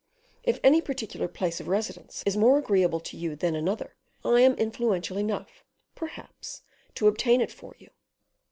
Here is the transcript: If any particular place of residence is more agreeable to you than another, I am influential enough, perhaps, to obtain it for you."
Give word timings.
If 0.41 0.59
any 0.63 0.81
particular 0.81 1.27
place 1.27 1.59
of 1.61 1.67
residence 1.67 2.23
is 2.25 2.35
more 2.35 2.57
agreeable 2.57 2.99
to 3.01 3.15
you 3.15 3.35
than 3.35 3.53
another, 3.55 3.97
I 4.25 4.41
am 4.41 4.55
influential 4.55 5.19
enough, 5.19 5.63
perhaps, 5.93 6.63
to 6.95 7.07
obtain 7.07 7.39
it 7.39 7.51
for 7.51 7.75
you." 7.77 7.91